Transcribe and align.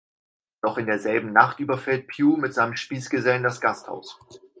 Noch 0.63 0.79
in 0.79 0.87
derselben 0.87 1.31
Nacht 1.31 1.59
überfällt 1.59 2.07
Pew 2.07 2.35
mit 2.35 2.55
seinen 2.55 2.75
Spießgesellen 2.75 3.43
das 3.43 3.61
Gasthaus. 3.61 4.17